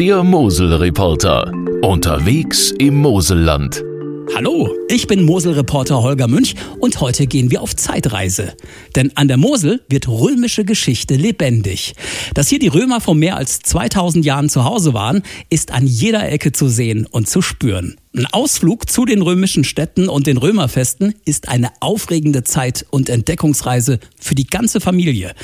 [0.00, 1.52] Der Mosel-Reporter.
[1.82, 3.84] Unterwegs im Moselland.
[4.32, 8.54] Hallo, ich bin Mosel-Reporter Holger Münch und heute gehen wir auf Zeitreise.
[8.94, 11.94] Denn an der Mosel wird römische Geschichte lebendig.
[12.34, 16.30] Dass hier die Römer vor mehr als 2000 Jahren zu Hause waren, ist an jeder
[16.30, 17.96] Ecke zu sehen und zu spüren.
[18.16, 23.98] Ein Ausflug zu den römischen Städten und den Römerfesten ist eine aufregende Zeit- und Entdeckungsreise
[24.18, 25.34] für die ganze Familie.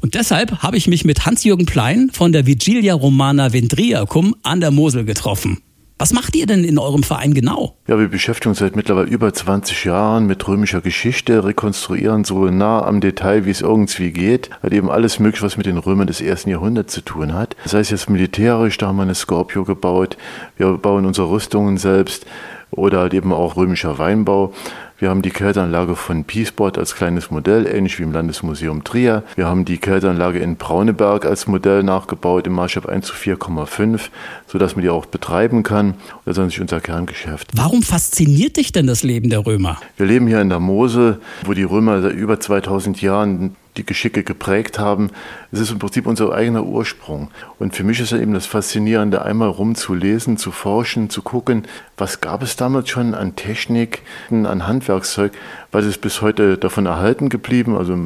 [0.00, 4.70] Und deshalb habe ich mich mit Hans-Jürgen Plein von der Vigilia Romana Vendriacum an der
[4.70, 5.62] Mosel getroffen.
[6.00, 7.76] Was macht ihr denn in eurem Verein genau?
[7.86, 12.82] Ja, wir beschäftigen uns seit mittlerweile über 20 Jahren mit römischer Geschichte, rekonstruieren so nah
[12.86, 14.48] am Detail, wie es irgendwie geht.
[14.62, 17.54] Halt eben alles mögliche, was mit den Römern des ersten Jahrhunderts zu tun hat.
[17.64, 20.16] Das heißt jetzt militärisch, da haben wir eine Scorpio gebaut.
[20.56, 22.24] Wir bauen unsere Rüstungen selbst
[22.70, 24.54] oder halt eben auch römischer Weinbau.
[25.00, 29.22] Wir haben die Kälteanlage von Peaceport als kleines Modell, ähnlich wie im Landesmuseum Trier.
[29.34, 34.10] Wir haben die Kälteanlage in Brauneberg als Modell nachgebaut im Maßstab 1 zu 4,5,
[34.46, 35.94] sodass man die auch betreiben kann.
[36.26, 37.48] Das ist natürlich unser Kerngeschäft.
[37.54, 39.80] Warum fasziniert dich denn das Leben der Römer?
[39.96, 44.22] Wir leben hier in der Mosel, wo die Römer seit über 2000 Jahren die Geschicke
[44.22, 45.10] geprägt haben.
[45.52, 47.30] Es ist im Prinzip unser eigener Ursprung.
[47.58, 52.20] Und für mich ist ja eben das Faszinierende, einmal rumzulesen, zu forschen, zu gucken, was
[52.20, 55.32] gab es damals schon an Technik, an Handwerkszeug,
[55.70, 57.76] was ist bis heute davon erhalten geblieben.
[57.76, 57.96] Also,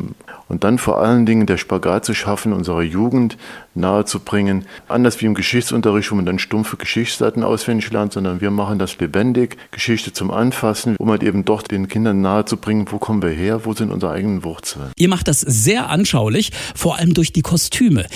[0.49, 3.37] und dann vor allen Dingen der Spagat zu schaffen, unserer Jugend
[3.75, 4.67] nahezubringen.
[4.89, 8.99] Anders wie im Geschichtsunterricht, wo man dann stumpfe Geschichtsdaten auswendig lernt, sondern wir machen das
[8.99, 13.65] lebendig, Geschichte zum Anfassen, um halt eben doch den Kindern nahezubringen, wo kommen wir her,
[13.65, 14.93] wo sind unsere eigenen Wurzeln.
[14.97, 18.07] Ihr macht das sehr anschaulich, vor allem durch die Kostüme.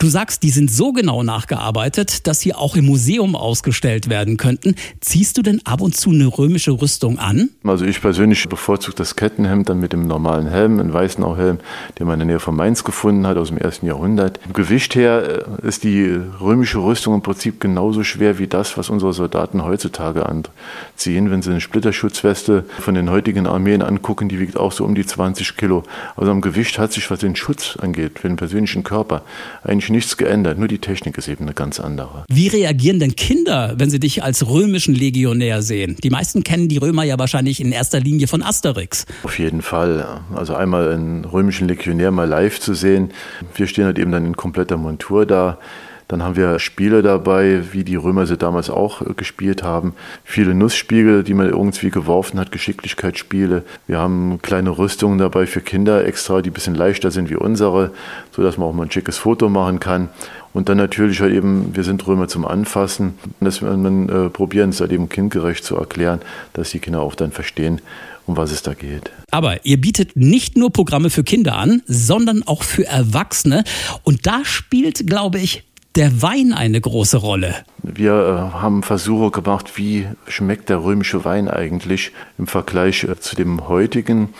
[0.00, 4.76] Du sagst, die sind so genau nachgearbeitet, dass sie auch im Museum ausgestellt werden könnten.
[5.00, 7.48] Ziehst du denn ab und zu eine römische Rüstung an?
[7.64, 11.58] Also ich persönlich bevorzuge das Kettenhemd dann mit dem normalen Helm, einen Weißenau-Helm,
[11.98, 14.38] den man in der Nähe von Mainz gefunden hat aus dem ersten Jahrhundert.
[14.46, 16.04] Im Gewicht her äh, ist die
[16.40, 21.32] römische Rüstung im Prinzip genauso schwer wie das, was unsere Soldaten heutzutage anziehen.
[21.32, 25.04] Wenn sie eine Splitterschutzweste von den heutigen Armeen angucken, die wiegt auch so um die
[25.04, 25.82] 20 Kilo.
[26.14, 29.22] Also am Gewicht hat sich, was den Schutz angeht, für den persönlichen Körper,
[29.64, 30.58] eigentlich nichts geändert.
[30.58, 32.24] Nur die Technik ist eben eine ganz andere.
[32.28, 35.96] Wie reagieren denn Kinder, wenn sie dich als römischen Legionär sehen?
[36.02, 39.06] Die meisten kennen die Römer ja wahrscheinlich in erster Linie von Asterix.
[39.22, 40.20] Auf jeden Fall.
[40.34, 43.12] Also einmal einen römischen Legionär mal live zu sehen.
[43.54, 45.58] Wir stehen halt eben dann in kompletter Montur da.
[46.08, 49.94] Dann haben wir Spiele dabei, wie die Römer sie damals auch äh, gespielt haben.
[50.24, 53.62] Viele Nussspiegel, die man irgendwie geworfen hat, Geschicklichkeitsspiele.
[53.86, 57.92] Wir haben kleine Rüstungen dabei für Kinder extra, die ein bisschen leichter sind wie unsere,
[58.34, 60.08] sodass man auch mal ein schickes Foto machen kann.
[60.54, 63.14] Und dann natürlich halt eben, wir sind Römer zum Anfassen.
[63.40, 66.20] Das wir dann äh, probieren, es halt eben kindgerecht zu erklären,
[66.54, 67.82] dass die Kinder auch dann verstehen,
[68.26, 69.10] um was es da geht.
[69.30, 73.62] Aber ihr bietet nicht nur Programme für Kinder an, sondern auch für Erwachsene.
[74.04, 75.64] Und da spielt, glaube ich,
[75.94, 77.54] der Wein eine große Rolle.
[77.82, 83.36] Wir äh, haben Versuche gemacht, wie schmeckt der römische Wein eigentlich im Vergleich äh, zu
[83.36, 84.34] dem heutigen.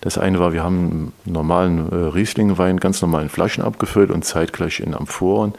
[0.00, 4.94] Das eine war, wir haben normalen äh, Riesling-Wein, ganz normalen Flaschen abgefüllt und zeitgleich in
[4.94, 5.54] Amphoren,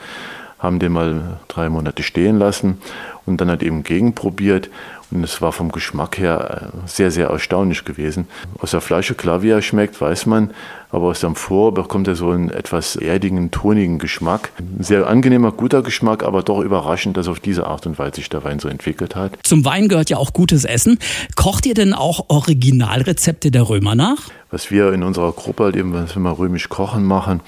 [0.59, 2.79] haben den mal drei Monate stehen lassen
[3.25, 4.69] und dann halt eben gegenprobiert.
[5.11, 8.27] Und es war vom Geschmack her äh, sehr, sehr erstaunlich gewesen.
[8.59, 10.49] Aus der Flasche, klar, wie er schmeckt, weiß man,
[10.89, 14.51] aber aus dem Amphor bekommt er so einen etwas erdigen, tonigen Geschmack.
[14.57, 18.29] Ein sehr angenehmer, guter Geschmack, aber doch überraschend, dass auf diese Art und Weise sich
[18.29, 19.33] der Wein so entwickelt hat.
[19.43, 20.97] Zum Wein gehört ja auch gutes Essen.
[21.35, 24.29] Kocht ihr denn auch Originalrezepte der Römer nach?
[24.51, 27.41] Was wir in unserer Gruppe halt eben, was wir mal römisch kochen machen,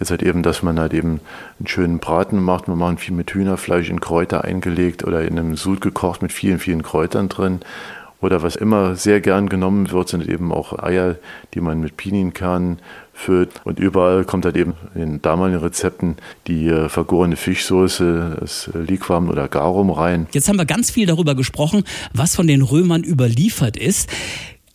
[0.00, 1.20] ist halt eben, dass man halt eben
[1.60, 2.66] einen schönen Braten macht.
[2.66, 6.58] Wir machen viel mit Hühnerfleisch in Kräuter eingelegt oder in einem Sud gekocht mit vielen,
[6.58, 7.60] vielen Kräutern drin.
[8.20, 11.16] Oder was immer sehr gern genommen wird, sind eben auch Eier,
[11.54, 12.80] die man mit Pinienkernen
[13.14, 13.50] füllt.
[13.64, 16.16] Und überall kommt halt eben in damaligen Rezepten
[16.48, 20.26] die äh, vergorene Fischsoße, das Liquam oder Garum rein.
[20.32, 24.10] Jetzt haben wir ganz viel darüber gesprochen, was von den Römern überliefert ist.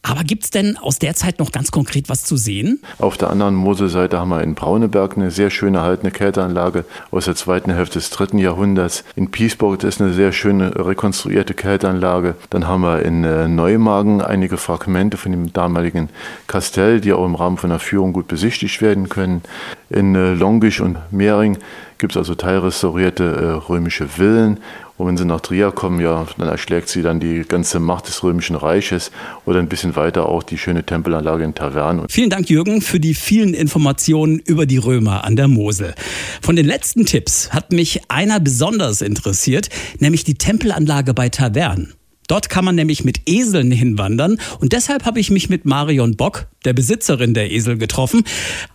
[0.05, 2.81] Aber gibt es denn aus der Zeit noch ganz konkret was zu sehen?
[2.99, 7.35] Auf der anderen Moselseite haben wir in Brauneberg eine sehr schön erhaltene Kälteanlage aus der
[7.35, 9.05] zweiten Hälfte des dritten Jahrhunderts.
[9.15, 12.35] In Piesburg ist eine sehr schöne rekonstruierte Kälteanlage.
[12.49, 16.09] Dann haben wir in äh, Neumagen einige Fragmente von dem damaligen
[16.47, 19.41] Kastell, die auch im Rahmen von der Führung gut besichtigt werden können.
[19.89, 21.57] In äh, Longisch und Mehring
[22.03, 24.59] gibt es also teilrestaurierte äh, römische Villen.
[24.97, 28.23] Und wenn sie nach Trier kommen, ja, dann erschlägt sie dann die ganze Macht des
[28.23, 29.09] Römischen Reiches
[29.45, 32.05] oder ein bisschen weiter auch die schöne Tempelanlage in Tavern.
[32.09, 35.95] Vielen Dank, Jürgen, für die vielen Informationen über die Römer an der Mosel.
[36.41, 41.93] Von den letzten Tipps hat mich einer besonders interessiert, nämlich die Tempelanlage bei Tavern.
[42.27, 46.47] Dort kann man nämlich mit Eseln hinwandern und deshalb habe ich mich mit Marion Bock,
[46.65, 48.23] der Besitzerin der Esel, getroffen.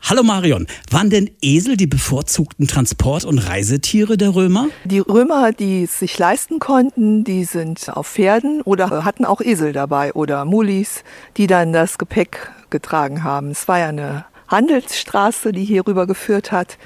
[0.02, 4.66] Hallo Marion, waren denn Esel die bevorzugten Transport- und Reisetiere der Römer?
[4.84, 9.72] Die Römer, die es sich leisten konnten, die sind auf Pferden oder hatten auch Esel
[9.72, 11.04] dabei oder Mulis,
[11.36, 13.50] die dann das Gepäck getragen haben.
[13.50, 16.78] Es war ja eine Handelsstraße, die hier rüber geführt hat.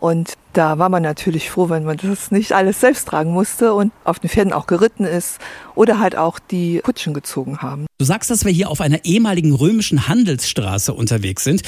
[0.00, 3.92] Und da war man natürlich froh, wenn man das nicht alles selbst tragen musste und
[4.04, 5.38] auf den Pferden auch geritten ist
[5.74, 7.86] oder halt auch die Kutschen gezogen haben.
[7.98, 11.62] Du sagst, dass wir hier auf einer ehemaligen römischen Handelsstraße unterwegs sind.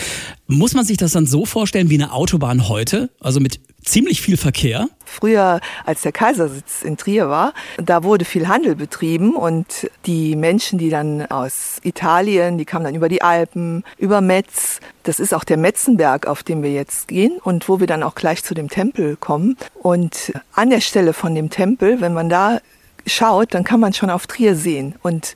[0.47, 3.11] Muss man sich das dann so vorstellen wie eine Autobahn heute?
[3.21, 4.89] Also mit ziemlich viel Verkehr?
[5.11, 7.53] Früher, als der Kaisersitz in Trier war,
[7.83, 12.95] da wurde viel Handel betrieben und die Menschen, die dann aus Italien, die kamen dann
[12.95, 14.81] über die Alpen, über Metz.
[15.03, 18.15] Das ist auch der Metzenberg, auf dem wir jetzt gehen und wo wir dann auch
[18.15, 19.57] gleich zu dem Tempel kommen.
[19.75, 22.61] Und an der Stelle von dem Tempel, wenn man da
[23.07, 24.95] schaut, dann kann man schon auf Trier sehen.
[25.03, 25.35] Und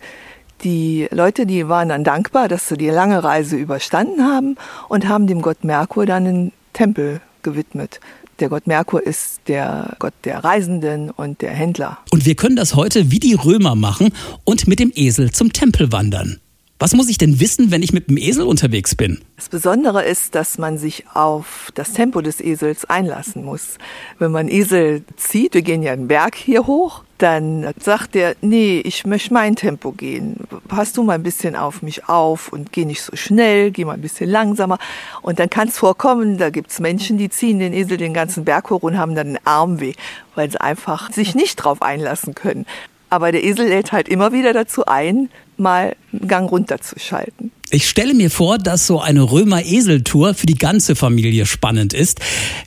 [0.63, 4.57] die Leute, die waren dann dankbar, dass sie die lange Reise überstanden haben
[4.89, 8.01] und haben dem Gott Merkur dann einen Tempel gewidmet.
[8.41, 11.99] Der Gott Merkur ist der Gott der Reisenden und der Händler.
[12.11, 14.13] Und wir können das heute wie die Römer machen
[14.45, 16.41] und mit dem Esel zum Tempel wandern.
[16.81, 19.21] Was muss ich denn wissen, wenn ich mit dem Esel unterwegs bin?
[19.37, 23.79] Das Besondere ist, dass man sich auf das Tempo des Esels einlassen muss.
[24.19, 28.81] Wenn man Esel zieht, wir gehen ja einen Berg hier hoch, dann sagt er, nee,
[28.85, 30.37] ich möchte mein Tempo gehen.
[30.69, 33.93] Pass du mal ein bisschen auf mich auf und geh nicht so schnell, geh mal
[33.93, 34.79] ein bisschen langsamer.
[35.23, 38.45] Und dann kann es vorkommen, da gibt es Menschen, die ziehen den Esel den ganzen
[38.45, 39.93] Berg hoch und haben dann einen Armweh,
[40.35, 42.67] weil sie einfach sich nicht drauf einlassen können.
[43.11, 47.53] Aber der Esel lädt halt immer wieder dazu ein, mal einen Gang runterzuschalten.
[47.75, 52.21] Ich stelle mir vor, dass so eine Römer-Esel-Tour für die ganze Familie spannend ist.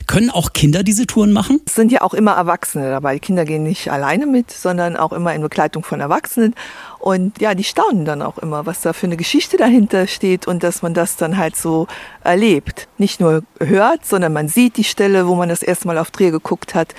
[0.06, 1.62] Können auch Kinder diese Touren machen?
[1.64, 3.14] Es sind ja auch immer Erwachsene dabei.
[3.14, 6.54] Die Kinder gehen nicht alleine mit, sondern auch immer in Begleitung von Erwachsenen.
[6.98, 10.62] Und ja, die staunen dann auch immer, was da für eine Geschichte dahinter steht und
[10.62, 11.86] dass man das dann halt so
[12.22, 12.86] erlebt.
[12.98, 16.30] Nicht nur hört, sondern man sieht die Stelle, wo man das erste Mal auf Dreh
[16.30, 16.94] geguckt hat.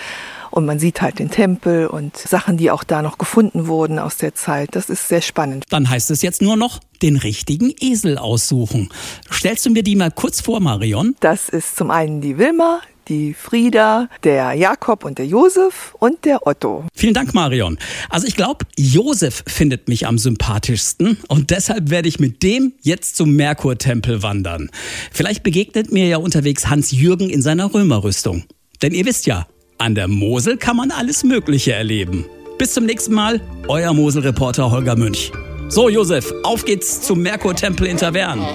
[0.51, 4.17] Und man sieht halt den Tempel und Sachen, die auch da noch gefunden wurden aus
[4.17, 4.75] der Zeit.
[4.75, 5.65] Das ist sehr spannend.
[5.69, 8.89] Dann heißt es jetzt nur noch, den richtigen Esel aussuchen.
[9.31, 11.15] Stellst du mir die mal kurz vor, Marion?
[11.19, 16.45] Das ist zum einen die Wilma, die Frieda, der Jakob und der Josef und der
[16.45, 16.85] Otto.
[16.93, 17.77] Vielen Dank, Marion.
[18.09, 23.15] Also ich glaube, Josef findet mich am sympathischsten und deshalb werde ich mit dem jetzt
[23.15, 24.69] zum Merkurtempel wandern.
[25.11, 28.43] Vielleicht begegnet mir ja unterwegs Hans Jürgen in seiner Römerrüstung.
[28.81, 29.47] Denn ihr wisst ja,
[29.79, 32.25] an der Mosel kann man alles Mögliche erleben.
[32.57, 35.31] Bis zum nächsten Mal, euer Mosel-Reporter Holger Münch.
[35.69, 38.41] So, Josef, auf geht's zum Merkur-Tempel in Tavern.